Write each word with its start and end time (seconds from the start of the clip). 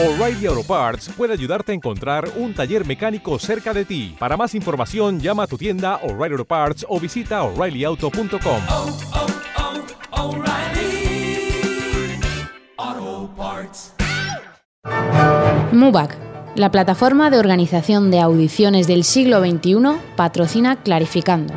O'Reilly 0.00 0.46
Auto 0.46 0.62
Parts 0.62 1.10
puede 1.16 1.32
ayudarte 1.32 1.72
a 1.72 1.74
encontrar 1.74 2.30
un 2.36 2.54
taller 2.54 2.86
mecánico 2.86 3.36
cerca 3.40 3.74
de 3.74 3.84
ti. 3.84 4.14
Para 4.16 4.36
más 4.36 4.54
información, 4.54 5.18
llama 5.18 5.42
a 5.42 5.46
tu 5.48 5.58
tienda 5.58 5.96
O'Reilly 6.04 6.34
Auto 6.34 6.44
Parts 6.44 6.86
o 6.88 7.00
visita 7.00 7.42
oreillyauto.com. 7.42 8.60
oh, 8.70 8.96
oh, 12.86 13.30
Parts. 13.36 13.94
MUBAC, 15.72 16.16
la 16.54 16.70
plataforma 16.70 17.28
de 17.30 17.40
organización 17.40 18.12
de 18.12 18.20
audiciones 18.20 18.86
del 18.86 19.02
siglo 19.02 19.40
XXI, 19.40 19.98
patrocina 20.14 20.76
Clarificando. 20.76 21.54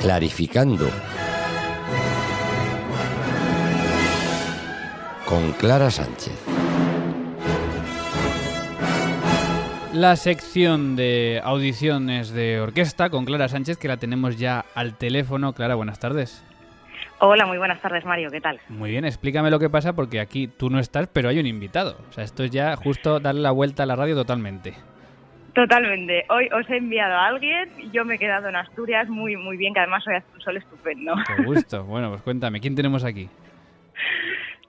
Clarificando. 0.00 0.88
Con 5.30 5.52
Clara 5.52 5.92
Sánchez. 5.92 6.44
La 9.94 10.16
sección 10.16 10.96
de 10.96 11.40
audiciones 11.44 12.32
de 12.32 12.60
orquesta 12.60 13.10
con 13.10 13.24
Clara 13.24 13.46
Sánchez, 13.46 13.78
que 13.78 13.86
la 13.86 13.96
tenemos 13.96 14.40
ya 14.40 14.64
al 14.74 14.98
teléfono. 14.98 15.52
Clara, 15.52 15.76
buenas 15.76 16.00
tardes. 16.00 16.44
Hola, 17.20 17.46
muy 17.46 17.58
buenas 17.58 17.80
tardes, 17.80 18.04
Mario. 18.04 18.28
¿Qué 18.32 18.40
tal? 18.40 18.58
Muy 18.70 18.90
bien, 18.90 19.04
explícame 19.04 19.52
lo 19.52 19.60
que 19.60 19.70
pasa 19.70 19.92
porque 19.92 20.18
aquí 20.18 20.48
tú 20.48 20.68
no 20.68 20.80
estás, 20.80 21.06
pero 21.06 21.28
hay 21.28 21.38
un 21.38 21.46
invitado. 21.46 21.96
O 22.10 22.12
sea, 22.12 22.24
esto 22.24 22.42
es 22.42 22.50
ya 22.50 22.74
justo 22.74 23.20
darle 23.20 23.42
la 23.42 23.52
vuelta 23.52 23.84
a 23.84 23.86
la 23.86 23.94
radio 23.94 24.16
totalmente. 24.16 24.74
Totalmente. 25.54 26.24
Hoy 26.28 26.48
os 26.48 26.68
he 26.68 26.78
enviado 26.78 27.14
a 27.14 27.28
alguien 27.28 27.68
y 27.78 27.88
yo 27.92 28.04
me 28.04 28.16
he 28.16 28.18
quedado 28.18 28.48
en 28.48 28.56
Asturias 28.56 29.08
muy, 29.08 29.36
muy 29.36 29.56
bien, 29.56 29.74
que 29.74 29.78
además 29.78 30.04
hoy 30.08 30.16
hace 30.16 30.26
un 30.34 30.40
sol 30.40 30.56
estupendo. 30.56 31.14
Qué 31.24 31.44
gusto. 31.44 31.84
Bueno, 31.84 32.10
pues 32.10 32.22
cuéntame, 32.22 32.58
¿quién 32.58 32.74
tenemos 32.74 33.04
aquí? 33.04 33.28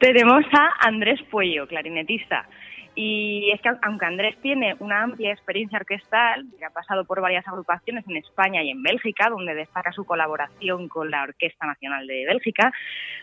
Tenemos 0.01 0.43
a 0.51 0.87
Andrés 0.87 1.21
Puello, 1.29 1.67
clarinetista. 1.67 2.47
Y 2.95 3.51
es 3.53 3.61
que 3.61 3.69
aunque 3.83 4.05
Andrés 4.07 4.35
tiene 4.41 4.75
una 4.79 5.03
amplia 5.03 5.31
experiencia 5.31 5.77
orquestal, 5.77 6.47
que 6.57 6.65
ha 6.65 6.71
pasado 6.71 7.05
por 7.05 7.21
varias 7.21 7.47
agrupaciones 7.47 8.03
en 8.07 8.17
España 8.17 8.63
y 8.63 8.71
en 8.71 8.81
Bélgica, 8.81 9.29
donde 9.29 9.53
destaca 9.53 9.91
su 9.91 10.03
colaboración 10.03 10.87
con 10.87 11.11
la 11.11 11.21
Orquesta 11.21 11.67
Nacional 11.67 12.07
de 12.07 12.25
Bélgica, 12.25 12.73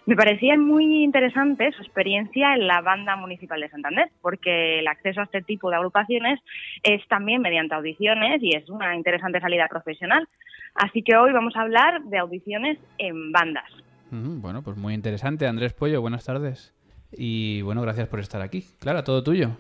me 0.06 0.14
parecía 0.14 0.56
muy 0.56 1.02
interesante 1.02 1.72
su 1.72 1.82
experiencia 1.82 2.54
en 2.54 2.68
la 2.68 2.80
Banda 2.80 3.16
Municipal 3.16 3.60
de 3.60 3.70
Santander, 3.70 4.10
porque 4.22 4.78
el 4.78 4.86
acceso 4.86 5.20
a 5.20 5.24
este 5.24 5.42
tipo 5.42 5.70
de 5.70 5.76
agrupaciones 5.76 6.38
es 6.84 7.06
también 7.08 7.42
mediante 7.42 7.74
audiciones 7.74 8.40
y 8.40 8.54
es 8.54 8.70
una 8.70 8.94
interesante 8.94 9.40
salida 9.40 9.66
profesional. 9.66 10.28
Así 10.76 11.02
que 11.02 11.16
hoy 11.16 11.32
vamos 11.32 11.56
a 11.56 11.62
hablar 11.62 12.02
de 12.04 12.18
audiciones 12.18 12.78
en 12.98 13.32
bandas. 13.32 13.68
Mm, 14.10 14.40
Bueno, 14.40 14.62
pues 14.62 14.76
muy 14.76 14.94
interesante. 14.94 15.46
Andrés 15.46 15.74
Pollo, 15.74 16.00
buenas 16.00 16.24
tardes. 16.24 16.77
Y 17.12 17.62
bueno, 17.62 17.82
gracias 17.82 18.08
por 18.08 18.20
estar 18.20 18.40
aquí. 18.42 18.66
Clara, 18.80 19.04
todo 19.04 19.22
tuyo. 19.22 19.56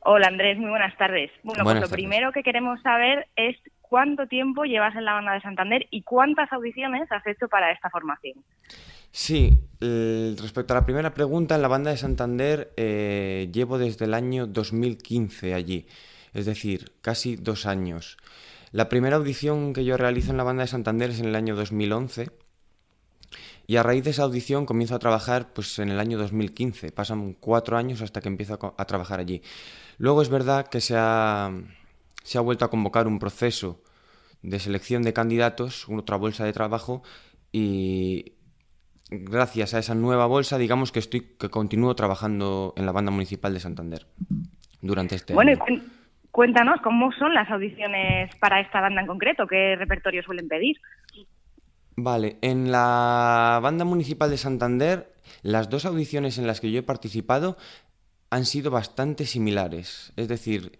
Hola 0.00 0.28
Andrés, 0.28 0.58
muy 0.58 0.70
buenas 0.70 0.96
tardes. 0.96 1.30
Bueno, 1.42 1.64
Buenas 1.64 1.82
pues 1.82 1.90
lo 1.90 1.96
tardes. 1.96 2.04
primero 2.04 2.32
que 2.32 2.42
queremos 2.42 2.80
saber 2.82 3.26
es 3.36 3.56
cuánto 3.82 4.26
tiempo 4.26 4.64
llevas 4.64 4.94
en 4.96 5.04
la 5.04 5.14
banda 5.14 5.32
de 5.32 5.40
Santander 5.40 5.86
y 5.90 6.02
cuántas 6.02 6.52
audiciones 6.52 7.10
has 7.10 7.26
hecho 7.26 7.48
para 7.48 7.72
esta 7.72 7.90
formación. 7.90 8.36
Sí, 9.10 9.58
eh, 9.80 10.34
respecto 10.40 10.74
a 10.74 10.76
la 10.76 10.84
primera 10.86 11.14
pregunta, 11.14 11.54
en 11.54 11.62
la 11.62 11.68
banda 11.68 11.90
de 11.90 11.96
Santander 11.96 12.72
eh, 12.76 13.48
llevo 13.52 13.78
desde 13.78 14.04
el 14.04 14.14
año 14.14 14.46
2015 14.46 15.54
allí, 15.54 15.86
es 16.34 16.46
decir, 16.46 16.92
casi 17.00 17.36
dos 17.36 17.66
años. 17.66 18.18
La 18.70 18.88
primera 18.88 19.16
audición 19.16 19.72
que 19.72 19.84
yo 19.84 19.96
realizo 19.96 20.30
en 20.30 20.36
la 20.36 20.44
banda 20.44 20.62
de 20.62 20.68
Santander 20.68 21.10
es 21.10 21.20
en 21.20 21.26
el 21.26 21.34
año 21.34 21.56
2011 21.56 22.28
y 23.70 23.76
a 23.76 23.82
raíz 23.82 24.02
de 24.02 24.10
esa 24.10 24.22
audición 24.22 24.64
comienzo 24.64 24.94
a 24.94 24.98
trabajar 24.98 25.52
pues, 25.52 25.78
en 25.78 25.90
el 25.90 26.00
año 26.00 26.16
2015. 26.16 26.90
Pasan 26.90 27.34
cuatro 27.34 27.76
años 27.76 28.00
hasta 28.00 28.22
que 28.22 28.28
empiezo 28.28 28.74
a, 28.76 28.84
trabajar 28.86 29.20
allí. 29.20 29.42
Luego 29.98 30.22
es 30.22 30.30
verdad 30.30 30.68
que 30.68 30.80
se 30.80 30.94
ha, 30.96 31.50
se 32.24 32.38
ha 32.38 32.40
vuelto 32.40 32.64
a 32.64 32.70
convocar 32.70 33.06
un 33.06 33.18
proceso 33.18 33.82
de 34.40 34.58
selección 34.58 35.02
de 35.02 35.12
candidatos, 35.12 35.86
otra 35.90 36.16
bolsa 36.16 36.46
de 36.46 36.54
trabajo 36.54 37.02
y 37.52 38.32
gracias 39.10 39.74
a 39.74 39.80
esa 39.80 39.94
nueva 39.94 40.24
bolsa, 40.24 40.56
digamos 40.56 40.90
que 40.90 41.00
estoy 41.00 41.36
que 41.38 41.50
continúo 41.50 41.94
trabajando 41.94 42.72
en 42.74 42.86
la 42.86 42.92
banda 42.92 43.10
municipal 43.10 43.52
de 43.52 43.60
Santander 43.60 44.06
durante 44.80 45.14
este 45.14 45.34
Bueno, 45.34 45.50
año. 45.50 45.60
cuen- 45.60 45.82
cuéntanos 46.30 46.80
cómo 46.80 47.12
son 47.12 47.34
las 47.34 47.50
audiciones 47.50 48.34
para 48.36 48.60
esta 48.60 48.80
banda 48.80 49.02
en 49.02 49.06
concreto, 49.06 49.46
qué 49.46 49.76
repertorio 49.76 50.22
suelen 50.22 50.48
pedir. 50.48 50.76
Vale, 52.00 52.38
en 52.42 52.70
la 52.70 53.58
banda 53.60 53.84
municipal 53.84 54.30
de 54.30 54.38
Santander, 54.38 55.12
las 55.42 55.68
dos 55.68 55.84
audiciones 55.84 56.38
en 56.38 56.46
las 56.46 56.60
que 56.60 56.70
yo 56.70 56.78
he 56.78 56.84
participado 56.84 57.56
han 58.30 58.46
sido 58.46 58.70
bastante 58.70 59.26
similares. 59.26 60.12
Es 60.14 60.28
decir, 60.28 60.78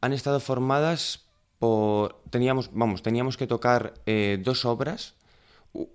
han 0.00 0.12
estado 0.12 0.38
formadas 0.38 1.24
por... 1.58 2.22
Teníamos, 2.30 2.70
vamos, 2.72 3.02
teníamos 3.02 3.36
que 3.36 3.48
tocar 3.48 3.94
eh, 4.06 4.40
dos 4.40 4.64
obras. 4.64 5.16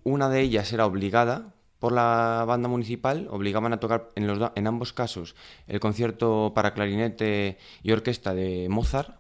Una 0.03 0.27
de 0.27 0.41
ellas 0.41 0.73
era 0.73 0.85
obligada 0.85 1.53
por 1.79 1.93
la 1.93 2.43
banda 2.45 2.67
municipal, 2.67 3.29
obligaban 3.31 3.71
a 3.71 3.79
tocar 3.79 4.11
en, 4.15 4.27
los, 4.27 4.51
en 4.53 4.67
ambos 4.67 4.91
casos 4.91 5.37
el 5.67 5.79
concierto 5.79 6.51
para 6.53 6.73
clarinete 6.73 7.57
y 7.83 7.93
orquesta 7.93 8.33
de 8.33 8.67
Mozart, 8.67 9.15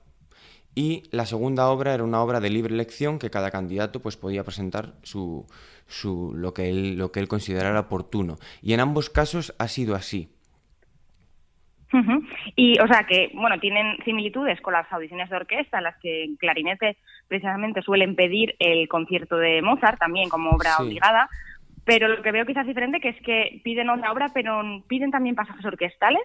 y 0.77 1.01
la 1.09 1.25
segunda 1.25 1.69
obra 1.69 1.95
era 1.95 2.03
una 2.03 2.21
obra 2.21 2.39
de 2.39 2.51
libre 2.51 2.71
elección 2.71 3.17
que 3.17 3.31
cada 3.31 3.49
candidato 3.49 3.99
pues, 3.99 4.15
podía 4.15 4.43
presentar 4.43 4.93
su, 5.01 5.47
su, 5.87 6.35
lo, 6.35 6.53
que 6.53 6.69
él, 6.69 6.99
lo 6.99 7.11
que 7.11 7.19
él 7.19 7.27
considerara 7.27 7.79
oportuno. 7.79 8.37
Y 8.61 8.73
en 8.73 8.81
ambos 8.81 9.09
casos 9.09 9.55
ha 9.57 9.67
sido 9.69 9.95
así. 9.95 10.29
Y, 12.55 12.77
o 12.79 12.87
sea, 12.87 13.07
que, 13.07 13.31
bueno, 13.33 13.59
tienen 13.59 13.97
similitudes 14.05 14.61
con 14.61 14.73
las 14.73 14.85
audiciones 14.93 15.31
de 15.31 15.37
orquesta, 15.37 15.79
en 15.79 15.85
las 15.85 15.97
que 15.97 16.25
en 16.25 16.35
clarinete 16.35 16.97
precisamente 17.27 17.81
suelen 17.81 18.15
pedir 18.15 18.55
el 18.59 18.87
concierto 18.87 19.37
de 19.37 19.63
Mozart, 19.63 19.97
también 19.97 20.29
como 20.29 20.51
obra 20.51 20.73
Sí. 20.77 20.83
obligada, 20.83 21.27
pero 21.87 22.09
lo 22.09 22.21
que 22.21 22.33
veo 22.33 22.45
quizás 22.45 22.67
diferente 22.67 22.99
que 22.99 23.07
es 23.07 23.21
que 23.21 23.61
piden 23.63 23.89
otra 23.89 24.11
obra, 24.11 24.29
pero 24.33 24.61
piden 24.89 25.09
también 25.09 25.35
pasajes 25.35 25.63
orquestales. 25.63 26.21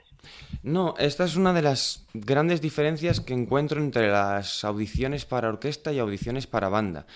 No, 0.64 0.94
esta 0.98 1.24
es 1.24 1.36
una 1.36 1.52
de 1.52 1.62
las 1.62 2.04
grandes 2.14 2.60
diferencias 2.60 3.20
que 3.20 3.32
encuentro 3.32 3.80
entre 3.80 4.10
las 4.10 4.64
audiciones 4.64 5.24
para 5.24 5.48
orquesta 5.48 5.92
y 5.92 6.00
audiciones 6.00 6.48
para 6.48 6.68
banda. 6.68 7.06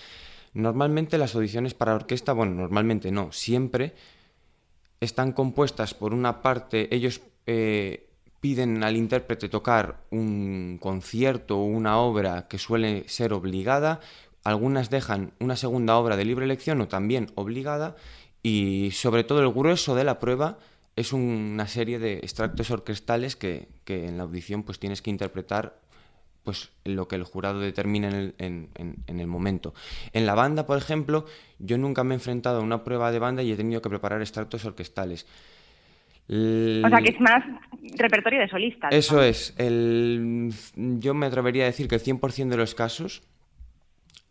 Normalmente 0.53 1.17
las 1.17 1.35
audiciones 1.35 1.73
para 1.73 1.93
orquesta, 1.93 2.31
bueno, 2.31 2.53
normalmente 2.53 3.11
no, 3.11 3.33
siempre 3.33 3.91
están 5.01 5.33
compuestas 5.33 5.93
por 5.93 6.13
una 6.13 6.41
parte, 6.41 6.87
ellos 6.95 7.21
eh, 7.47 8.07
piden 8.39 8.81
al 8.81 8.95
intérprete 8.95 9.49
tocar 9.49 9.97
un 10.09 10.77
concierto 10.79 11.57
o 11.57 11.65
una 11.65 11.97
obra 11.97 12.47
que 12.47 12.59
suele 12.59 13.09
ser 13.09 13.33
obligada, 13.33 13.99
algunas 14.45 14.89
dejan 14.89 15.33
una 15.41 15.57
segunda 15.57 15.97
obra 15.97 16.15
de 16.15 16.23
libre 16.23 16.45
elección 16.45 16.79
o 16.79 16.87
también 16.87 17.27
obligada 17.35 17.97
y 18.43 18.91
sobre 18.91 19.23
todo 19.23 19.41
el 19.41 19.51
grueso 19.51 19.95
de 19.95 20.03
la 20.03 20.19
prueba 20.19 20.57
es 20.95 21.13
una 21.13 21.67
serie 21.67 21.99
de 21.99 22.13
extractos 22.17 22.71
orquestales 22.71 23.35
que, 23.35 23.67
que 23.83 24.07
en 24.07 24.17
la 24.17 24.23
audición 24.23 24.63
pues 24.63 24.79
tienes 24.79 25.01
que 25.01 25.09
interpretar 25.09 25.79
pues 26.43 26.71
lo 26.85 27.07
que 27.09 27.15
el 27.17 27.23
jurado 27.23 27.59
determine 27.59 28.07
en 28.07 28.13
el, 28.15 28.35
en- 28.37 28.69
en- 28.75 28.95
en 29.05 29.19
el 29.19 29.27
momento. 29.27 29.73
En 30.13 30.25
la 30.25 30.33
banda, 30.33 30.65
por 30.65 30.77
ejemplo, 30.77 31.25
yo 31.59 31.77
nunca 31.77 32.03
me 32.05 32.13
he 32.13 32.17
enfrentado 32.17 32.59
a 32.59 32.63
una 32.63 32.83
prueba 32.85 33.11
de 33.11 33.19
banda 33.19 33.43
y 33.43 33.51
he 33.51 33.55
tenido 33.57 33.81
que 33.81 33.89
preparar 33.89 34.21
extractos 34.21 34.63
orquestales. 34.63 35.27
El- 36.29 36.83
O 36.85 36.89
sea, 36.89 36.99
que 36.99 37.11
es 37.11 37.19
más 37.19 37.43
repertorio 37.97 38.39
de 38.39 38.47
solistas. 38.47 38.93
Eso 38.93 39.21
es. 39.21 39.53
El, 39.57 40.53
yo 40.75 41.13
me 41.13 41.25
atrevería 41.25 41.63
a 41.63 41.67
decir 41.67 41.87
que 41.87 41.95
el 41.95 42.01
100% 42.01 42.47
de 42.49 42.57
los 42.57 42.75
casos, 42.75 43.23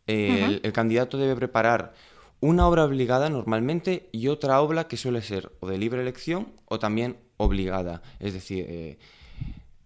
eh, 0.06 0.42
el, 0.44 0.60
el 0.62 0.72
candidato 0.72 1.18
debe 1.18 1.36
preparar 1.36 1.92
una 2.40 2.66
obra 2.66 2.84
obligada 2.84 3.30
normalmente 3.30 4.08
y 4.12 4.28
otra 4.28 4.60
obra 4.60 4.88
que 4.88 4.96
suele 4.96 5.22
ser 5.22 5.52
o 5.60 5.68
de 5.68 5.78
libre 5.78 6.02
elección 6.02 6.52
o 6.66 6.78
también 6.78 7.16
obligada. 7.38 8.02
Es 8.20 8.34
decir, 8.34 8.64
eh, 8.68 8.98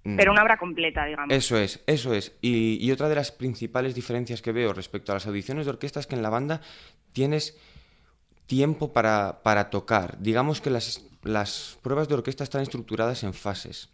mm, 0.04 0.16
Pero 0.16 0.32
una 0.32 0.42
obra 0.42 0.58
completa, 0.58 1.04
digamos. 1.06 1.34
eso 1.34 1.56
es, 1.56 1.80
eso 1.86 2.14
es. 2.14 2.32
Y, 2.40 2.78
y 2.84 2.90
otra 2.92 3.08
de 3.08 3.14
las 3.14 3.32
principales 3.32 3.94
diferencias 3.94 4.42
que 4.42 4.52
veo 4.52 4.72
respecto 4.72 5.12
a 5.12 5.14
las 5.16 5.26
audiciones 5.26 5.66
de 5.66 5.70
orquesta 5.70 6.00
es 6.00 6.06
que 6.06 6.16
en 6.16 6.22
la 6.22 6.30
banda 6.30 6.60
tienes 7.12 7.56
tiempo 8.46 8.92
para, 8.92 9.42
para 9.44 9.70
tocar. 9.70 10.18
Digamos 10.20 10.60
que 10.60 10.70
las, 10.70 11.04
las 11.22 11.78
pruebas 11.82 12.08
de 12.08 12.14
orquesta 12.14 12.42
están 12.44 12.62
estructuradas 12.62 13.22
en 13.22 13.32
fases. 13.32 13.90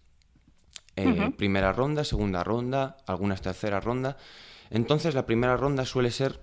Eh, 0.97 1.31
Primera 1.37 1.75
ronda, 1.75 2.05
segunda 2.05 2.43
ronda, 2.43 2.97
algunas 3.07 3.43
tercera 3.43 3.81
ronda. 3.81 4.17
Entonces 4.71 5.15
la 5.15 5.27
primera 5.27 5.57
ronda 5.59 5.85
suele 5.85 6.11
ser 6.11 6.41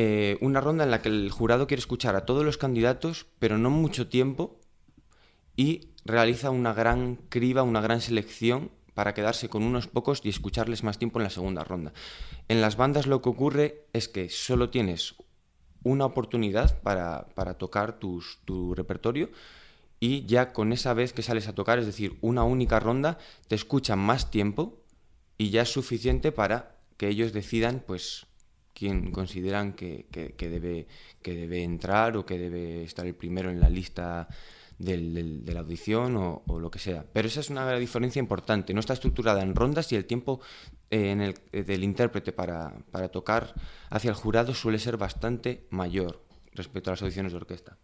eh, 0.00 0.38
una 0.40 0.60
ronda 0.60 0.84
en 0.84 0.92
la 0.92 1.02
que 1.02 1.08
el 1.08 1.28
jurado 1.32 1.66
quiere 1.66 1.80
escuchar 1.80 2.14
a 2.14 2.24
todos 2.24 2.44
los 2.44 2.56
candidatos, 2.56 3.26
pero 3.40 3.58
no 3.58 3.68
mucho 3.68 4.08
tiempo, 4.08 4.60
y 5.56 5.88
realiza 6.04 6.50
una 6.50 6.72
gran 6.72 7.16
criba, 7.16 7.64
una 7.64 7.80
gran 7.80 8.00
selección 8.00 8.70
para 8.94 9.12
quedarse 9.12 9.48
con 9.48 9.64
unos 9.64 9.88
pocos 9.88 10.20
y 10.22 10.28
escucharles 10.28 10.84
más 10.84 10.98
tiempo 10.98 11.18
en 11.18 11.24
la 11.24 11.30
segunda 11.30 11.64
ronda. 11.64 11.92
En 12.46 12.60
las 12.60 12.76
bandas 12.76 13.08
lo 13.08 13.22
que 13.22 13.28
ocurre 13.28 13.86
es 13.92 14.06
que 14.06 14.28
solo 14.28 14.70
tienes 14.70 15.16
una 15.82 16.04
oportunidad 16.04 16.80
para, 16.82 17.26
para 17.34 17.54
tocar 17.54 17.98
tu 17.98 18.74
repertorio 18.76 19.30
y 19.98 20.26
ya 20.26 20.52
con 20.52 20.72
esa 20.72 20.94
vez 20.94 21.12
que 21.12 21.22
sales 21.24 21.48
a 21.48 21.56
tocar, 21.56 21.80
es 21.80 21.86
decir, 21.86 22.18
una 22.20 22.44
única 22.44 22.78
ronda, 22.78 23.18
te 23.48 23.56
escuchan 23.56 23.98
más 23.98 24.30
tiempo 24.30 24.80
y 25.38 25.50
ya 25.50 25.62
es 25.62 25.72
suficiente 25.72 26.30
para 26.30 26.76
que 26.96 27.08
ellos 27.08 27.32
decidan, 27.32 27.82
pues, 27.84 28.27
quién 28.78 29.10
consideran 29.10 29.72
que, 29.72 30.06
que- 30.12 30.34
que 30.34 30.48
debe, 30.48 30.86
que 31.22 31.34
debe 31.34 31.62
entrar 31.64 32.16
o 32.16 32.24
que 32.24 32.38
debe 32.38 32.84
estar 32.84 33.06
el 33.06 33.14
primero 33.14 33.50
en 33.50 33.60
la 33.60 33.68
lista 33.68 34.28
del- 34.78 35.12
del- 35.14 35.44
de 35.44 35.54
la 35.54 35.60
audición 35.60 36.16
o, 36.16 36.42
o 36.46 36.60
lo 36.60 36.70
que 36.70 36.78
sea. 36.78 37.04
Pero 37.12 37.26
esa 37.26 37.40
es 37.40 37.50
una 37.50 37.74
diferencia 37.76 38.20
importante. 38.20 38.72
No 38.72 38.80
está 38.80 38.92
estructurada 38.92 39.42
en 39.42 39.54
rondas 39.56 39.90
y 39.92 39.96
el 39.96 40.04
tiempo 40.04 40.40
eh, 40.90 41.10
en 41.10 41.20
el- 41.20 41.34
eh, 41.52 41.64
del 41.64 41.82
intérprete 41.82 42.32
para, 42.32 42.72
para 42.92 43.08
tocar 43.08 43.54
hacia 43.90 44.10
el 44.10 44.14
jurado 44.14 44.54
suele 44.54 44.78
ser 44.78 44.96
bastante 44.96 45.66
mayor 45.70 46.22
respecto 46.54 46.90
a 46.90 46.92
las 46.92 47.02
audiciones 47.02 47.32
de 47.32 47.38
orquesta. 47.38 47.76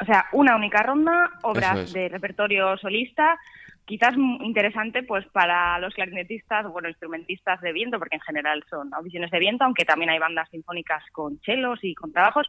O 0.00 0.04
sea, 0.04 0.26
una 0.32 0.56
única 0.56 0.82
ronda, 0.82 1.30
obras 1.42 1.78
es. 1.78 1.92
de 1.92 2.08
repertorio 2.08 2.76
solista, 2.78 3.38
quizás 3.84 4.14
interesante 4.40 5.02
pues 5.02 5.26
para 5.32 5.78
los 5.78 5.92
clarinetistas, 5.94 6.66
bueno, 6.70 6.88
instrumentistas 6.88 7.60
de 7.60 7.72
viento, 7.72 7.98
porque 7.98 8.16
en 8.16 8.22
general 8.22 8.62
son 8.70 8.92
audiciones 8.94 9.30
de 9.30 9.38
viento, 9.38 9.64
aunque 9.64 9.84
también 9.84 10.10
hay 10.10 10.18
bandas 10.18 10.48
sinfónicas 10.50 11.02
con 11.12 11.40
chelos 11.40 11.78
y 11.82 11.94
con 11.94 12.12
trabajos, 12.12 12.46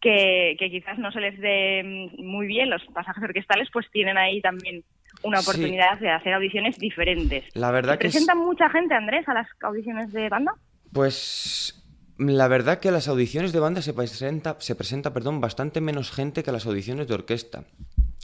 que, 0.00 0.54
que 0.58 0.70
quizás 0.70 0.98
no 0.98 1.10
se 1.10 1.20
les 1.20 1.38
dé 1.40 1.82
mm, 1.84 2.24
muy 2.24 2.46
bien 2.46 2.70
los 2.70 2.84
pasajes 2.94 3.22
orquestales, 3.24 3.68
pues 3.72 3.86
tienen 3.90 4.16
ahí 4.18 4.40
también 4.40 4.84
una 5.24 5.38
Sí. 5.42 5.48
oportunidad 5.50 5.98
de 5.98 6.10
hacer 6.10 6.32
audiciones 6.34 6.78
diferentes. 6.78 7.44
La 7.54 7.70
verdad 7.72 7.94
¿Se 7.94 7.98
que 7.98 8.06
es- 8.08 8.12
presenta 8.12 8.34
mucha 8.36 8.70
gente, 8.70 8.94
Andrés, 8.94 9.26
a 9.28 9.34
las 9.34 9.48
audiciones 9.62 10.12
de 10.12 10.28
banda? 10.28 10.52
Pues 10.92 11.74
la 12.18 12.46
verdad 12.48 12.78
que 12.80 12.88
a 12.88 12.92
las 12.92 13.08
audiciones 13.08 13.52
de 13.52 13.60
banda 13.60 13.82
se 13.82 13.94
presenta, 13.94 14.56
se 14.60 14.74
presenta 14.76 15.12
perdón, 15.12 15.40
bastante 15.40 15.80
menos 15.80 16.10
gente 16.12 16.42
que 16.42 16.50
a 16.50 16.52
las 16.52 16.66
audiciones 16.66 17.08
de 17.08 17.14
orquesta. 17.14 17.64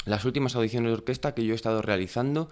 Las 0.05 0.25
últimas 0.25 0.55
audiciones 0.56 0.91
de 0.91 0.95
orquesta 0.95 1.35
que 1.35 1.45
yo 1.45 1.53
he 1.53 1.56
estado 1.56 1.83
realizando, 1.83 2.51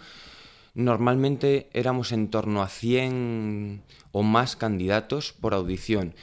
normalmente 0.75 1.69
éramos 1.73 2.13
en 2.13 2.29
torno 2.29 2.63
a 2.63 2.69
100 2.69 3.83
o 4.13 4.23
más 4.23 4.57
candidatos 4.57 5.33
por 5.33 5.55
audición. 5.55 6.15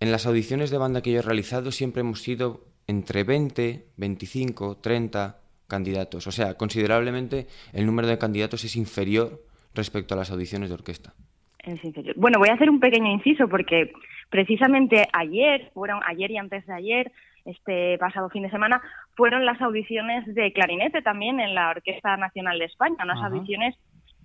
En 0.00 0.12
las 0.12 0.26
audiciones 0.26 0.70
de 0.70 0.78
banda 0.78 1.02
que 1.02 1.12
yo 1.12 1.18
he 1.18 1.22
realizado 1.22 1.72
siempre 1.72 2.00
hemos 2.00 2.22
sido 2.22 2.64
entre 2.86 3.24
20, 3.24 3.84
25, 3.96 4.76
30 4.76 5.38
candidatos. 5.66 6.26
O 6.26 6.32
sea, 6.32 6.54
considerablemente 6.54 7.46
el 7.72 7.86
número 7.86 8.08
de 8.08 8.18
candidatos 8.18 8.64
es 8.64 8.76
inferior 8.76 9.42
respecto 9.74 10.14
a 10.14 10.16
las 10.16 10.30
audiciones 10.30 10.70
de 10.70 10.74
orquesta. 10.74 11.14
Es 11.58 11.84
inferior. 11.84 12.14
Bueno, 12.16 12.38
voy 12.38 12.48
a 12.48 12.54
hacer 12.54 12.70
un 12.70 12.80
pequeño 12.80 13.10
inciso 13.12 13.48
porque 13.48 13.92
precisamente 14.30 15.06
ayer, 15.12 15.70
fueron 15.74 16.00
ayer 16.06 16.30
y 16.30 16.38
antes 16.38 16.66
de 16.66 16.72
ayer, 16.72 17.12
este 17.48 17.98
pasado 17.98 18.28
fin 18.30 18.42
de 18.42 18.50
semana, 18.50 18.80
fueron 19.16 19.44
las 19.44 19.60
audiciones 19.60 20.26
de 20.34 20.52
clarinete 20.52 21.02
también 21.02 21.40
en 21.40 21.54
la 21.54 21.70
Orquesta 21.70 22.16
Nacional 22.16 22.58
de 22.58 22.66
España, 22.66 22.96
unas 23.02 23.22
audiciones 23.22 23.74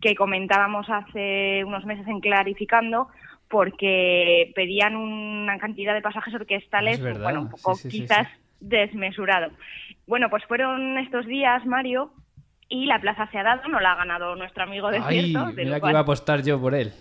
que 0.01 0.15
comentábamos 0.15 0.85
hace 0.89 1.63
unos 1.65 1.85
meses 1.85 2.05
en 2.07 2.19
Clarificando 2.19 3.07
porque 3.49 4.51
pedían 4.55 4.95
una 4.95 5.57
cantidad 5.59 5.93
de 5.93 6.01
pasajes 6.01 6.33
orquestales, 6.33 6.97
es 6.97 7.03
verdad. 7.03 7.23
bueno, 7.23 7.41
un 7.41 7.49
poco 7.49 7.75
Sí, 7.75 7.83
sí, 7.83 7.91
sí, 7.91 8.01
quizás 8.01 8.27
sí. 8.27 8.33
desmesurado. 8.59 9.51
Bueno, 10.07 10.29
pues 10.29 10.43
fueron 10.45 10.97
estos 10.97 11.25
días, 11.25 11.65
Mario, 11.65 12.11
y 12.67 12.87
la 12.87 12.99
plaza 12.99 13.29
se 13.31 13.37
ha 13.37 13.43
dado, 13.43 13.67
no 13.69 13.79
la 13.79 13.91
ha 13.91 13.95
ganado 13.95 14.35
nuestro 14.35 14.63
amigo 14.63 14.89
de 14.89 14.99
Ay, 15.03 15.31
cierto, 15.31 15.51
de 15.51 15.65
mira 15.65 15.79
que 15.79 15.89
iba 15.89 15.99
a 15.99 16.01
apostar 16.01 16.41
yo 16.43 16.59
por 16.59 16.73
él. 16.73 16.91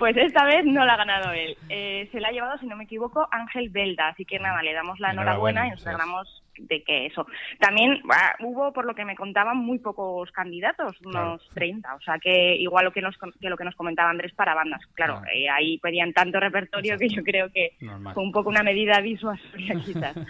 Pues 0.00 0.16
esta 0.16 0.44
vez 0.46 0.64
no 0.64 0.84
la 0.84 0.94
ha 0.94 0.96
ganado 0.96 1.30
él. 1.32 1.56
Eh, 1.68 2.08
se 2.10 2.18
la 2.20 2.28
ha 2.28 2.32
llevado, 2.32 2.56
si 2.58 2.66
no 2.66 2.74
me 2.74 2.84
equivoco, 2.84 3.28
Ángel 3.30 3.68
Belda. 3.68 4.08
Así 4.08 4.24
que 4.24 4.38
nada, 4.40 4.60
le 4.62 4.72
damos 4.72 4.98
la 4.98 5.10
Enhorabuena, 5.12 5.60
enhorabuena 5.60 5.66
y 5.68 5.70
nos 5.70 5.86
alegramos 5.86 6.42
de 6.58 6.82
que 6.82 7.06
eso. 7.06 7.26
También 7.58 8.00
ah, 8.10 8.34
hubo, 8.40 8.72
por 8.72 8.84
lo 8.86 8.94
que 8.94 9.04
me 9.04 9.14
contaban, 9.14 9.58
muy 9.58 9.78
pocos 9.78 10.30
candidatos, 10.32 11.00
unos 11.02 11.46
30. 11.54 11.94
O 11.94 12.00
sea 12.00 12.18
que 12.18 12.56
igual 12.56 12.86
lo 12.86 12.92
que 12.92 13.00
nos, 13.02 13.16
que 13.40 13.48
lo 13.48 13.56
que 13.56 13.64
nos 13.64 13.74
comentaba 13.76 14.10
Andrés 14.10 14.32
para 14.34 14.54
bandas. 14.54 14.80
Claro, 14.94 15.18
Claro. 15.20 15.30
eh, 15.34 15.48
ahí 15.48 15.78
pedían 15.78 16.12
tanto 16.12 16.40
repertorio 16.40 16.96
que 16.98 17.08
yo 17.08 17.22
creo 17.22 17.50
que 17.50 17.72
Normal. 17.80 18.14
fue 18.14 18.22
un 18.22 18.32
poco 18.32 18.48
una 18.48 18.62
medida 18.62 19.00
disuasoria 19.00 19.74
quizás. 19.84 20.16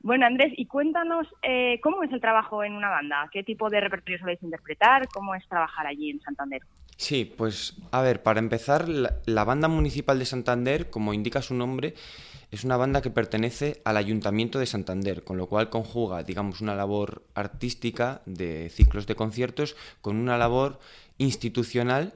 Bueno, 0.00 0.26
Andrés, 0.26 0.52
y 0.56 0.66
cuéntanos 0.66 1.26
eh, 1.42 1.80
cómo 1.82 2.02
es 2.02 2.12
el 2.12 2.20
trabajo 2.20 2.64
en 2.64 2.74
una 2.74 2.88
banda, 2.88 3.28
qué 3.32 3.42
tipo 3.42 3.68
de 3.68 3.80
repertorio 3.80 4.18
soléis 4.18 4.42
interpretar, 4.42 5.08
cómo 5.08 5.34
es 5.34 5.46
trabajar 5.48 5.86
allí 5.86 6.10
en 6.10 6.20
Santander. 6.20 6.62
Sí, 6.96 7.24
pues 7.24 7.76
a 7.92 8.02
ver, 8.02 8.22
para 8.22 8.40
empezar, 8.40 8.88
la, 8.88 9.44
Banda 9.44 9.68
Municipal 9.68 10.18
de 10.18 10.24
Santander, 10.24 10.90
como 10.90 11.14
indica 11.14 11.42
su 11.42 11.54
nombre, 11.54 11.94
es 12.50 12.64
una 12.64 12.76
banda 12.76 13.02
que 13.02 13.10
pertenece 13.10 13.80
al 13.84 13.96
Ayuntamiento 13.96 14.58
de 14.58 14.66
Santander, 14.66 15.22
con 15.22 15.36
lo 15.36 15.46
cual 15.46 15.70
conjuga, 15.70 16.24
digamos, 16.24 16.60
una 16.60 16.74
labor 16.74 17.22
artística 17.34 18.22
de 18.26 18.68
ciclos 18.70 19.06
de 19.06 19.14
conciertos 19.14 19.76
con 20.00 20.16
una 20.16 20.38
labor 20.38 20.80
institucional 21.18 22.14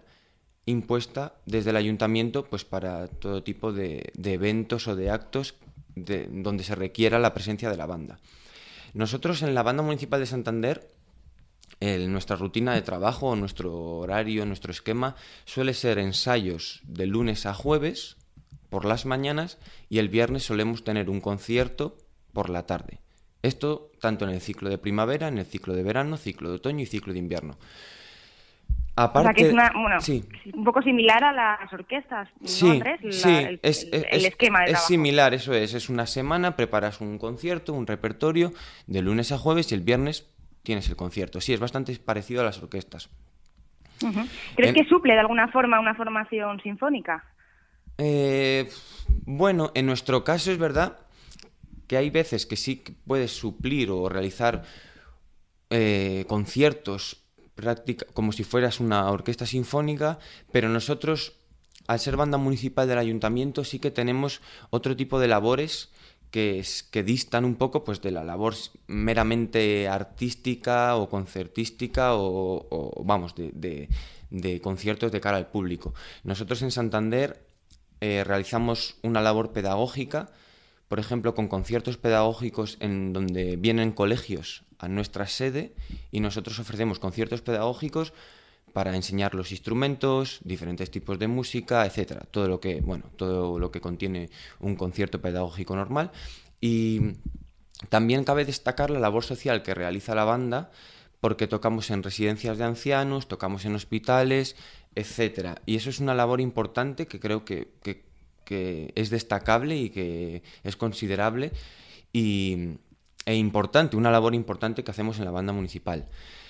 impuesta 0.64 1.34
desde 1.44 1.70
el 1.70 1.76
ayuntamiento 1.76 2.44
pues 2.44 2.64
para 2.64 3.08
todo 3.08 3.42
tipo 3.42 3.72
de 3.72 4.12
eventos 4.14 4.86
o 4.86 4.94
de 4.94 5.10
actos 5.10 5.56
de- 5.94 6.28
donde 6.30 6.64
se 6.64 6.74
requiera 6.74 7.18
la 7.18 7.34
presencia 7.34 7.70
de 7.70 7.76
la 7.76 7.86
banda. 7.86 8.18
Nosotros 8.94 9.42
en 9.42 9.54
la 9.54 9.62
Banda 9.62 9.82
Municipal 9.82 10.20
de 10.20 10.26
Santander 10.26 10.90
nuestra 12.08 12.36
rutina 12.36 12.74
de 12.74 12.82
trabajo, 12.82 13.34
nuestro 13.34 13.74
horario, 13.98 14.46
nuestro 14.46 14.70
esquema 14.70 15.16
suele 15.44 15.74
ser 15.74 15.98
ensayos 15.98 16.80
de 16.84 17.06
lunes 17.06 17.44
a 17.44 17.54
jueves 17.54 18.16
por 18.70 18.84
las 18.84 19.04
mañanas 19.04 19.58
y 19.88 19.98
el 19.98 20.08
viernes 20.08 20.44
solemos 20.44 20.84
tener 20.84 21.10
un 21.10 21.20
concierto 21.20 21.98
por 22.32 22.50
la 22.50 22.66
tarde. 22.66 23.00
Esto 23.42 23.90
tanto 24.00 24.24
en 24.24 24.30
el 24.30 24.40
ciclo 24.40 24.70
de 24.70 24.78
primavera, 24.78 25.26
en 25.26 25.38
el 25.38 25.44
ciclo 25.44 25.74
de 25.74 25.82
verano, 25.82 26.16
ciclo 26.16 26.50
de 26.50 26.56
otoño 26.56 26.82
y 26.82 26.86
ciclo 26.86 27.12
de 27.12 27.18
invierno. 27.18 27.58
Aparte, 28.94 29.20
o 29.28 29.32
sea, 29.32 29.34
que 29.34 29.46
es 29.48 29.52
una, 29.52 29.72
bueno, 29.72 30.00
sí, 30.00 30.22
un 30.52 30.64
poco 30.64 30.82
similar 30.82 31.24
a 31.24 31.32
las 31.32 31.72
orquestas, 31.72 32.28
¿no, 32.40 32.46
Sí, 32.46 32.68
Andrés? 32.70 33.00
La- 33.02 33.10
sí, 33.10 33.28
el, 33.38 33.60
es, 33.62 33.84
el- 33.84 33.94
es- 33.94 34.06
el 34.10 34.24
esquema 34.26 34.58
de 34.60 34.64
es 34.66 34.70
trabajo. 34.72 34.88
similar, 34.88 35.32
eso 35.34 35.54
es. 35.54 35.72
Es 35.72 35.88
una 35.88 36.06
semana, 36.06 36.56
preparas 36.56 37.00
un 37.00 37.16
concierto, 37.18 37.72
un 37.72 37.86
repertorio, 37.86 38.52
de 38.86 39.00
lunes 39.02 39.32
a 39.32 39.38
jueves 39.38 39.72
y 39.72 39.74
el 39.76 39.80
viernes 39.80 40.28
tienes 40.62 40.88
el 40.90 40.96
concierto. 40.96 41.40
Sí, 41.40 41.54
es 41.54 41.60
bastante 41.60 41.96
parecido 41.96 42.42
a 42.42 42.44
las 42.44 42.62
orquestas. 42.62 43.08
¿Crees 44.56 44.74
que 44.74 44.84
suple 44.84 45.14
de 45.14 45.20
alguna 45.20 45.48
forma 45.48 45.80
una 45.80 45.94
formación 45.94 46.60
sinfónica? 46.62 47.24
Eh, 47.98 48.68
bueno, 49.24 49.70
en 49.74 49.86
nuestro 49.86 50.22
caso 50.24 50.50
es 50.50 50.58
verdad 50.58 50.98
que 51.86 51.96
hay 51.96 52.10
veces 52.10 52.44
que 52.46 52.56
sí 52.56 52.82
puedes 53.06 53.30
suplir 53.32 53.90
o 53.90 54.08
realizar 54.08 54.64
eh, 55.70 56.24
conciertos 56.28 57.21
como 58.14 58.32
si 58.32 58.44
fueras 58.44 58.80
una 58.80 59.10
orquesta 59.10 59.46
sinfónica, 59.46 60.18
pero 60.52 60.68
nosotros, 60.68 61.34
al 61.86 61.98
ser 62.00 62.16
banda 62.16 62.38
municipal 62.38 62.86
del 62.88 62.98
ayuntamiento, 62.98 63.64
sí 63.64 63.78
que 63.78 63.90
tenemos 63.90 64.40
otro 64.70 64.96
tipo 64.96 65.18
de 65.20 65.28
labores 65.28 65.90
que, 66.30 66.58
es- 66.58 66.82
que 66.82 67.02
distan 67.02 67.44
un 67.44 67.56
poco 67.56 67.84
pues, 67.84 68.00
de 68.00 68.10
la 68.10 68.24
labor 68.24 68.54
meramente 68.86 69.88
artística 69.88 70.96
o 70.96 71.08
concertística 71.08 72.14
o, 72.14 73.02
vamos, 73.04 73.34
de, 73.34 73.50
de- 73.52 73.88
de 74.30 74.60
conciertos 74.60 75.12
de 75.12 75.20
cara 75.20 75.36
al 75.36 75.48
público. 75.48 75.92
Nosotros 76.24 76.62
en 76.62 76.70
Santander 76.70 77.44
eh, 78.00 78.24
realizamos 78.24 78.96
una 79.02 79.20
labor 79.20 79.52
pedagógica, 79.52 80.30
por 80.88 80.98
ejemplo, 80.98 81.34
con 81.34 81.48
conciertos 81.48 81.96
pedagógicos 81.98 82.76
en 82.80 83.12
donde 83.12 83.56
vienen 83.56 83.92
colegios 83.92 84.62
a 84.82 84.88
nuestra 84.88 85.26
sede 85.26 85.72
y 86.10 86.20
nosotros 86.20 86.58
ofrecemos 86.58 86.98
conciertos 86.98 87.40
pedagógicos 87.40 88.12
para 88.72 88.94
enseñar 88.96 89.34
los 89.34 89.52
instrumentos, 89.52 90.40
diferentes 90.44 90.90
tipos 90.90 91.18
de 91.18 91.28
música, 91.28 91.86
etcétera, 91.86 92.26
todo 92.30 92.48
lo 92.48 92.58
que, 92.58 92.80
bueno, 92.80 93.04
todo 93.16 93.58
lo 93.58 93.70
que 93.70 93.80
contiene 93.80 94.28
un 94.60 94.76
concierto 94.76 95.20
pedagógico 95.20 95.76
normal. 95.76 96.10
Y 96.60 97.00
también 97.90 98.24
cabe 98.24 98.44
destacar 98.44 98.90
la 98.90 98.98
labor 98.98 99.24
social 99.24 99.62
que 99.62 99.74
realiza 99.74 100.14
la 100.14 100.24
banda 100.24 100.70
porque 101.20 101.46
tocamos 101.46 101.90
en 101.90 102.02
residencias 102.02 102.58
de 102.58 102.64
ancianos, 102.64 103.28
tocamos 103.28 103.64
en 103.64 103.76
hospitales, 103.76 104.56
etcétera. 104.96 105.62
Y 105.64 105.76
eso 105.76 105.90
es 105.90 106.00
una 106.00 106.14
labor 106.14 106.40
importante 106.40 107.06
que 107.06 107.20
creo 107.20 107.44
que, 107.44 107.68
que- 107.82 108.10
es 108.94 109.08
destacable 109.08 109.78
y 109.78 109.88
que 109.88 110.42
es 110.62 110.76
considerable. 110.76 111.52
Y, 112.12 112.76
e 113.26 113.34
importante, 113.34 113.96
una 113.96 114.10
labor 114.10 114.34
importante 114.34 114.84
que 114.84 114.90
hacemos 114.90 115.18
en 115.18 115.24
la 115.24 115.30
banda 115.30 115.52
municipal. 115.52 116.06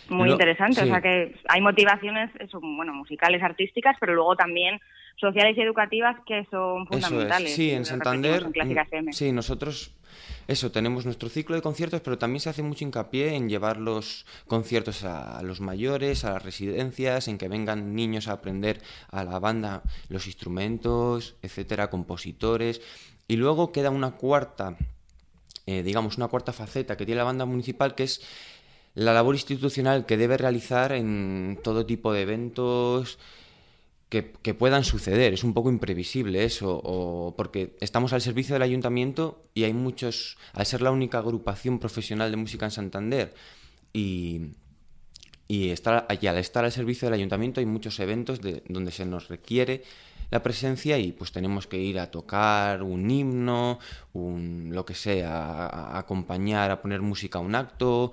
Muy 0.08 0.28
Lo- 0.28 0.32
interesante, 0.34 0.82
o 0.82 0.86
sea 0.86 1.00
que 1.00 1.34
hay 1.48 1.60
motivaciones, 1.60 2.30
eso, 2.40 2.60
bueno, 2.60 2.92
musicales, 2.92 3.42
artísticas, 3.42 3.96
pero 4.00 4.14
luego 4.14 4.36
también 4.36 4.80
sociales 5.16 5.56
y 5.56 5.60
educativas 5.60 6.16
que 6.26 6.44
son 6.50 6.86
fundamentales. 6.86 7.50
es. 7.50 7.56
Sí, 7.56 7.70
en 7.70 7.84
Santander. 7.84 8.46
en 8.54 9.06
mm. 9.06 9.12
Sí, 9.12 9.32
nosotros 9.32 9.94
eso, 10.48 10.72
tenemos 10.72 11.04
nuestro 11.04 11.28
ciclo 11.28 11.54
de 11.54 11.62
conciertos, 11.62 12.00
pero 12.00 12.18
también 12.18 12.40
se 12.40 12.50
hace 12.50 12.62
mucho 12.62 12.84
hincapié 12.84 13.34
en 13.34 13.48
llevar 13.48 13.76
los 13.76 14.26
conciertos 14.46 15.04
a 15.04 15.40
los 15.42 15.60
mayores, 15.60 16.24
a 16.24 16.32
las 16.32 16.42
residencias, 16.42 17.28
en 17.28 17.38
que 17.38 17.48
vengan 17.48 17.94
niños 17.94 18.28
a 18.28 18.32
aprender 18.32 18.80
a 19.10 19.24
la 19.24 19.38
banda 19.38 19.82
los 20.08 20.26
instrumentos, 20.26 21.36
etcétera, 21.42 21.90
compositores. 21.90 22.80
Y 23.28 23.36
luego 23.36 23.72
queda 23.72 23.90
una 23.90 24.12
cuarta, 24.12 24.76
eh, 25.66 25.82
digamos, 25.82 26.16
una 26.16 26.28
cuarta 26.28 26.52
faceta 26.52 26.96
que 26.96 27.06
tiene 27.06 27.18
la 27.18 27.24
banda 27.24 27.44
municipal, 27.44 27.94
que 27.94 28.04
es 28.04 28.20
la 28.94 29.14
labor 29.14 29.34
institucional 29.34 30.06
que 30.06 30.16
debe 30.16 30.36
realizar 30.36 30.92
en 30.92 31.58
todo 31.62 31.86
tipo 31.86 32.12
de 32.12 32.22
eventos, 32.22 33.18
que, 34.08 34.54
puedan 34.54 34.84
suceder. 34.84 35.32
Es 35.32 35.42
un 35.42 35.54
poco 35.54 35.70
imprevisible 35.70 36.44
eso, 36.44 37.32
porque 37.36 37.76
estamos 37.80 38.12
al 38.12 38.20
servicio 38.20 38.54
del 38.54 38.62
ayuntamiento 38.62 39.42
y 39.54 39.64
hay 39.64 39.72
muchos, 39.72 40.36
al 40.52 40.66
ser 40.66 40.82
la 40.82 40.90
única 40.90 41.18
agrupación 41.18 41.78
profesional 41.78 42.30
de 42.30 42.36
música 42.36 42.66
en 42.66 42.70
Santander 42.72 43.34
y, 43.94 44.50
y, 45.48 45.70
estar, 45.70 46.06
y 46.20 46.26
al 46.26 46.36
estar 46.36 46.64
al 46.64 46.72
servicio 46.72 47.06
del 47.06 47.14
ayuntamiento 47.14 47.60
hay 47.60 47.66
muchos 47.66 47.98
eventos 48.00 48.42
de, 48.42 48.62
donde 48.68 48.92
se 48.92 49.06
nos 49.06 49.28
requiere 49.28 49.82
la 50.32 50.42
presencia 50.42 50.98
y 50.98 51.12
pues 51.12 51.30
tenemos 51.30 51.66
que 51.66 51.76
ir 51.76 51.98
a 51.98 52.10
tocar 52.10 52.82
un 52.82 53.08
himno, 53.10 53.78
un, 54.14 54.70
lo 54.72 54.86
que 54.86 54.94
sea, 54.94 55.66
a 55.66 55.98
acompañar, 55.98 56.70
a 56.70 56.80
poner 56.80 57.02
música 57.02 57.38
a 57.38 57.42
un 57.42 57.54
acto, 57.54 58.12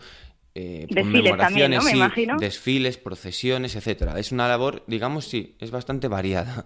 eh, 0.54 0.86
desfiles 0.90 1.38
también, 1.38 1.72
¿no? 1.72 1.82
Me 1.82 1.92
imagino. 1.92 2.36
desfiles, 2.38 2.98
procesiones, 2.98 3.78
etcétera. 3.78 4.20
Es 4.20 4.34
una 4.34 4.50
labor, 4.50 4.84
digamos, 4.86 5.30
sí, 5.30 5.56
es 5.62 5.72
bastante 5.72 6.10
variada. 6.10 6.66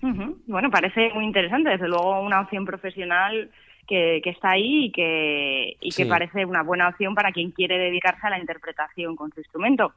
Bueno, 0.00 0.68
parece 0.70 1.10
muy 1.14 1.26
interesante, 1.26 1.70
desde 1.70 1.86
luego 1.86 2.20
una 2.20 2.40
opción 2.40 2.64
profesional 2.64 3.50
que, 3.86 4.20
está 4.24 4.50
ahí 4.50 4.86
y, 4.86 4.90
que, 4.90 5.76
y 5.80 5.90
que 5.90 6.06
parece 6.06 6.44
una 6.44 6.62
buena 6.64 6.88
opción 6.88 7.14
para 7.14 7.30
quien 7.30 7.52
quiere 7.52 7.78
dedicarse 7.78 8.26
a 8.26 8.30
la 8.30 8.40
interpretación 8.40 9.14
con 9.14 9.30
su 9.30 9.38
instrumento. 9.40 9.92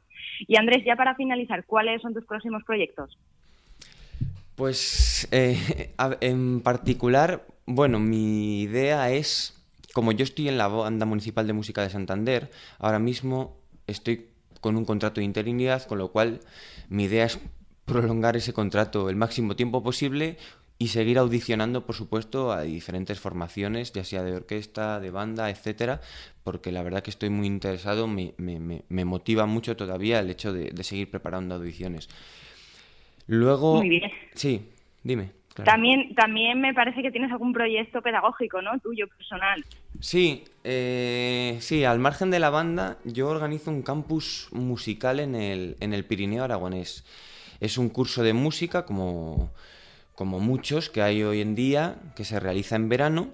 Y 0.47 0.57
Andrés, 0.57 0.83
ya 0.85 0.95
para 0.95 1.15
finalizar, 1.15 1.63
¿cuáles 1.63 2.03
son 2.03 2.13
tus 2.13 2.25
próximos 2.25 2.63
proyectos? 2.63 3.17
Pues 4.55 5.27
eh, 5.31 5.93
en 6.21 6.61
particular, 6.61 7.45
bueno, 7.65 7.99
mi 7.99 8.61
idea 8.61 9.11
es 9.11 9.53
como 9.93 10.11
yo 10.11 10.23
estoy 10.23 10.49
en 10.49 10.57
la 10.57 10.67
banda 10.67 11.05
municipal 11.05 11.45
de 11.45 11.53
música 11.53 11.83
de 11.83 11.89
Santander, 11.89 12.49
ahora 12.79 12.99
mismo 12.99 13.57
estoy 13.85 14.27
con 14.59 14.75
un 14.75 14.85
contrato 14.85 15.21
de 15.21 15.25
interinidad, 15.25 15.85
con 15.85 15.99
lo 15.99 16.11
cual 16.11 16.39
mi 16.89 17.03
idea 17.05 17.25
es 17.25 17.39
prolongar 17.85 18.35
ese 18.35 18.53
contrato 18.53 19.09
el 19.09 19.15
máximo 19.15 19.55
tiempo 19.55 19.83
posible 19.83 20.37
y 20.79 20.87
seguir 20.87 21.19
audicionando, 21.19 21.85
por 21.85 21.95
supuesto, 21.95 22.51
a 22.51 22.61
diferentes 22.61 23.19
formaciones, 23.19 23.93
ya 23.93 24.03
sea 24.03 24.23
de 24.23 24.35
orquesta, 24.35 24.99
de 24.99 25.11
banda, 25.11 25.49
etcétera, 25.49 26.01
porque 26.43 26.71
la 26.71 26.81
verdad 26.81 27.03
que 27.03 27.11
estoy 27.11 27.29
muy 27.29 27.45
interesado, 27.47 28.07
me, 28.07 28.33
motiva 28.89 29.45
mucho 29.45 29.77
todavía 29.77 30.19
el 30.19 30.29
hecho 30.29 30.51
de 30.53 30.83
seguir 30.83 31.11
preparando 31.11 31.55
audiciones. 31.55 32.09
Luego. 33.27 33.77
Muy 33.77 33.89
bien. 33.89 34.11
Sí, 34.33 34.69
dime. 35.03 35.31
También, 35.53 36.15
también 36.15 36.59
me 36.59 36.73
parece 36.73 37.03
que 37.03 37.11
tienes 37.11 37.31
algún 37.31 37.53
proyecto 37.53 38.01
pedagógico, 38.01 38.61
¿no? 38.61 38.79
Tuyo, 38.79 39.07
personal. 39.07 39.63
Sí, 39.99 40.45
eh, 40.63 41.57
sí, 41.59 41.85
al 41.85 41.99
margen 41.99 42.31
de 42.31 42.39
la 42.39 42.49
banda, 42.49 42.97
yo 43.03 43.27
organizo 43.27 43.69
un 43.69 43.83
campus 43.83 44.47
musical 44.51 45.19
en 45.19 45.35
el, 45.35 45.77
en 45.79 45.93
el 45.93 46.05
Pirineo 46.05 46.43
Aragonés. 46.43 47.05
Es 47.59 47.77
un 47.77 47.89
curso 47.89 48.23
de 48.23 48.33
música, 48.33 48.85
como, 48.85 49.51
como 50.15 50.39
muchos 50.39 50.89
que 50.89 51.03
hay 51.03 51.21
hoy 51.21 51.41
en 51.41 51.53
día, 51.53 51.97
que 52.15 52.25
se 52.25 52.39
realiza 52.39 52.75
en 52.75 52.89
verano 52.89 53.29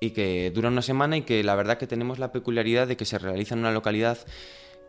y 0.00 0.10
que 0.10 0.50
dura 0.50 0.68
una 0.68 0.82
semana 0.82 1.16
y 1.16 1.22
que 1.22 1.44
la 1.44 1.54
verdad 1.54 1.78
que 1.78 1.86
tenemos 1.86 2.18
la 2.18 2.32
peculiaridad 2.32 2.88
de 2.88 2.96
que 2.96 3.04
se 3.04 3.18
realiza 3.18 3.54
en 3.54 3.60
una 3.60 3.72
localidad 3.72 4.18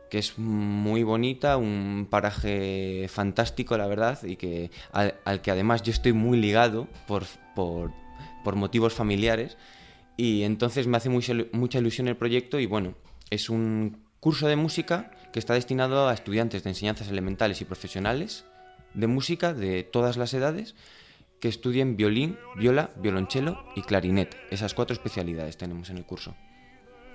que 0.09 0.17
es 0.17 0.37
muy 0.37 1.03
bonita, 1.03 1.57
un 1.57 2.07
paraje 2.09 3.07
fantástico, 3.09 3.77
la 3.77 3.87
verdad, 3.87 4.21
y 4.23 4.35
que 4.35 4.71
al, 4.91 5.41
que 5.41 5.51
además 5.51 5.83
yo 5.83 5.91
estoy 5.91 6.13
muy 6.13 6.39
ligado 6.39 6.87
por, 7.07 7.25
por, 7.55 7.91
por, 8.43 8.55
motivos 8.55 8.93
familiares. 8.93 9.57
Y 10.17 10.43
entonces 10.43 10.87
me 10.87 10.97
hace 10.97 11.09
mucha 11.09 11.79
ilusión 11.79 12.07
el 12.07 12.17
proyecto 12.17 12.59
y 12.59 12.65
bueno, 12.65 12.95
es 13.29 13.49
un 13.49 14.03
curso 14.19 14.47
de 14.47 14.55
música 14.55 15.11
que 15.31 15.39
está 15.39 15.53
destinado 15.53 16.09
a 16.09 16.13
estudiantes 16.13 16.63
de 16.63 16.71
enseñanzas 16.71 17.07
elementales 17.07 17.61
y 17.61 17.65
profesionales 17.65 18.45
de 18.93 19.07
música 19.07 19.53
de 19.53 19.83
todas 19.83 20.17
las 20.17 20.33
edades 20.33 20.75
que 21.39 21.47
estudien 21.47 21.95
violín, 21.95 22.37
viola, 22.57 22.91
violonchelo 22.97 23.63
y 23.75 23.81
clarinete. 23.83 24.37
Esas 24.51 24.73
cuatro 24.73 24.93
especialidades 24.93 25.57
tenemos 25.57 25.89
en 25.89 25.97
el 25.97 26.05
curso. 26.05 26.35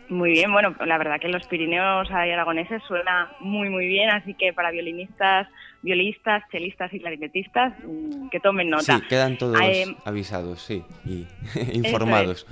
Muy 0.09 0.33
bien, 0.33 0.53
bueno, 0.53 0.75
la 0.85 0.99
verdad 0.99 1.19
que 1.21 1.29
los 1.29 1.47
Pirineos 1.47 2.11
aragoneses 2.11 2.83
suena 2.87 3.31
muy, 3.41 3.71
muy 3.71 3.87
bien, 3.87 4.11
así 4.11 4.35
que 4.35 4.53
para 4.53 4.71
violinistas, 4.71 5.49
violistas, 5.83 6.43
chelistas 6.53 6.93
y 6.93 7.01
clarinetistas, 7.01 7.73
mm, 7.83 8.29
que 8.29 8.41
tomen 8.41 8.69
nota. 8.69 8.99
Sí, 8.99 9.03
quedan 9.09 9.39
todos 9.39 9.59
em, 9.61 9.97
avisados, 10.05 10.61
sí, 10.61 10.85
y 11.05 11.27
informados. 11.73 12.47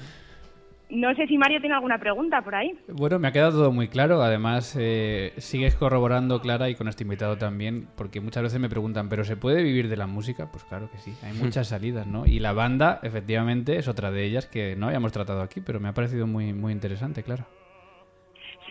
No 0.92 1.14
sé 1.14 1.26
si 1.26 1.38
Mario 1.38 1.58
tiene 1.58 1.74
alguna 1.74 1.96
pregunta 1.96 2.42
por 2.42 2.54
ahí. 2.54 2.78
Bueno, 2.86 3.18
me 3.18 3.28
ha 3.28 3.32
quedado 3.32 3.52
todo 3.52 3.72
muy 3.72 3.88
claro. 3.88 4.22
Además, 4.22 4.76
eh, 4.78 5.32
sigues 5.38 5.74
corroborando, 5.74 6.42
Clara, 6.42 6.68
y 6.68 6.74
con 6.74 6.86
este 6.86 7.04
invitado 7.04 7.38
también, 7.38 7.88
porque 7.96 8.20
muchas 8.20 8.42
veces 8.42 8.60
me 8.60 8.68
preguntan, 8.68 9.08
¿pero 9.08 9.24
se 9.24 9.38
puede 9.38 9.62
vivir 9.62 9.88
de 9.88 9.96
la 9.96 10.06
música? 10.06 10.50
Pues 10.52 10.64
claro 10.64 10.90
que 10.90 10.98
sí, 10.98 11.14
hay 11.22 11.32
muchas 11.42 11.68
salidas, 11.68 12.06
¿no? 12.06 12.26
Y 12.26 12.40
la 12.40 12.52
banda, 12.52 13.00
efectivamente, 13.02 13.78
es 13.78 13.88
otra 13.88 14.10
de 14.10 14.24
ellas 14.24 14.46
que 14.46 14.76
no 14.76 14.88
habíamos 14.88 15.12
tratado 15.12 15.40
aquí, 15.40 15.62
pero 15.62 15.80
me 15.80 15.88
ha 15.88 15.94
parecido 15.94 16.26
muy, 16.26 16.52
muy 16.52 16.74
interesante, 16.74 17.22
claro. 17.22 17.46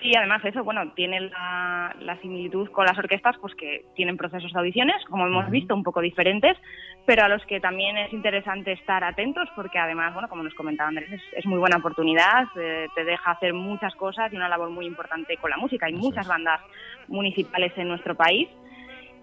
Sí, 0.01 0.12
además 0.17 0.43
eso, 0.43 0.63
bueno, 0.63 0.91
tiene 0.96 1.29
la, 1.29 2.17
similitud 2.22 2.70
con 2.72 2.86
las 2.86 2.98
orquestas, 2.98 3.38
pues 3.39 3.53
que 3.53 3.86
tienen 3.96 4.17
procesos 4.17 4.51
de 4.51 4.60
audiciones, 4.60 4.96
como 5.05 5.27
hemos 5.27 5.50
visto, 5.51 5.75
un 5.75 5.84
poco 5.84 6.01
diferentes, 6.01 6.58
pero 7.05 7.24
a 7.24 7.29
los 7.29 7.46
que 7.46 7.60
también 7.60 7.98
es 7.98 8.12
interesante 8.12 8.72
estar 8.72 9.03
atentos, 9.03 9.48
porque 9.55 9.77
además, 9.77 10.13
bueno, 10.13 10.27
como 10.27 10.41
nos 10.41 10.55
comentaba 10.55 10.89
Andrés, 10.89 11.22
es, 11.36 11.46
muy 11.46 11.60
buena 11.60 11.77
oportunidad, 11.77 12.48
eh, 12.60 12.88
te 12.96 13.03
deja 13.03 13.31
hacer 13.31 13.53
muchas 13.53 13.93
cosas 13.96 14.34
y 14.34 14.36
una 14.36 14.50
labor 14.50 14.72
muy 14.72 14.88
importante 14.88 15.38
con 15.38 15.51
la 15.51 15.58
música. 15.58 15.86
Hay 15.86 15.93
muchas 15.93 16.27
bandas 16.27 16.62
municipales 17.08 17.72
en 17.77 17.88
nuestro 17.88 18.15
país 18.15 18.50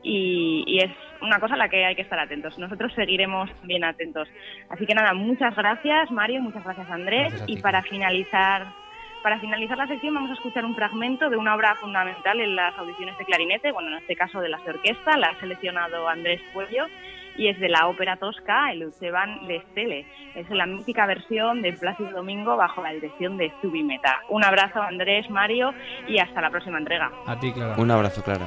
y, 0.03 0.79
es 0.81 0.93
una 1.21 1.41
cosa 1.41 1.55
a 1.55 1.59
la 1.59 1.69
que 1.69 1.85
hay 1.85 1.97
que 1.97 2.03
estar 2.03 2.21
atentos. 2.21 2.57
Nosotros 2.57 2.93
seguiremos 2.95 3.51
bien 3.65 3.83
atentos. 3.83 4.29
Así 4.69 4.87
que 4.87 4.95
nada, 4.95 5.13
muchas 5.13 5.57
gracias 5.57 6.11
Mario, 6.13 6.41
muchas 6.41 6.63
gracias 6.63 6.89
Andrés, 6.89 7.45
y 7.49 7.61
para 7.61 7.83
finalizar 7.83 8.67
para 9.23 9.41
finalizar 9.41 9.77
la 9.77 9.87
sección 9.87 10.15
vamos 10.15 10.31
a 10.31 10.35
escuchar 10.35 10.65
un 10.65 10.75
fragmento 10.75 11.31
de 11.31 11.37
una 11.37 11.55
obra 11.55 11.75
fundamental 11.77 12.41
en 12.41 12.57
las 12.57 12.77
audiciones 12.79 13.17
de 13.19 13.25
clarinete, 13.25 13.73
bueno, 13.73 13.89
en 13.89 13.99
este 13.99 14.17
caso 14.17 14.41
de 14.41 14.49
las 14.49 14.65
de 14.65 14.71
orquesta, 14.71 15.17
la 15.17 15.29
ha 15.29 15.41
seleccionado 15.41 16.09
Andrés 16.09 16.41
Puello 16.53 16.87
y 17.37 17.49
es 17.49 17.59
de 17.61 17.69
la 17.69 17.87
ópera 17.87 18.17
tosca 18.17 18.73
El 18.73 18.85
Uceban 18.85 19.47
de 19.47 19.63
Stele. 19.71 20.07
Es 20.35 20.51
la 20.51 20.67
mítica 20.67 21.07
versión 21.07 21.63
de 21.63 21.73
Plácido 21.73 22.11
Domingo 22.11 22.57
bajo 22.57 22.83
la 22.83 22.91
dirección 22.91 23.37
de 23.37 23.53
Zubimeta. 23.63 24.21
Un 24.29 24.45
abrazo 24.45 24.83
Andrés, 24.83 25.31
Mario 25.31 25.73
y 26.09 26.19
hasta 26.19 26.41
la 26.41 26.51
próxima 26.51 26.79
entrega. 26.79 27.11
A 27.27 27.39
ti, 27.39 27.53
Clara. 27.53 27.77
Un 27.79 27.91
abrazo, 27.91 28.23
Clara. 28.23 28.47